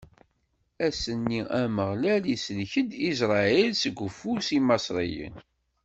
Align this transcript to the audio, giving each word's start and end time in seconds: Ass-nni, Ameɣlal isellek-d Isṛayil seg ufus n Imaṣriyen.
Ass-nni, 0.87 1.41
Ameɣlal 1.63 2.23
isellek-d 2.35 2.91
Isṛayil 3.09 3.71
seg 3.81 3.97
ufus 4.07 4.47
n 4.53 4.55
Imaṣriyen. 4.57 5.35